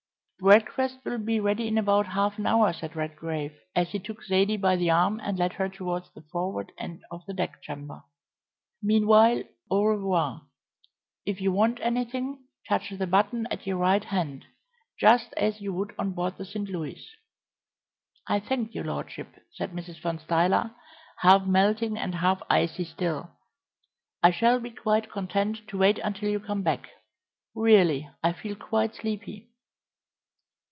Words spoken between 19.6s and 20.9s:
Mrs. Van Stuyler,